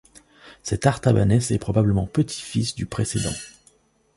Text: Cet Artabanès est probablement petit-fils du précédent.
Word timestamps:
Cet 0.63 0.87
Artabanès 0.87 1.51
est 1.51 1.59
probablement 1.59 2.07
petit-fils 2.07 2.73
du 2.73 2.87
précédent. 2.87 3.35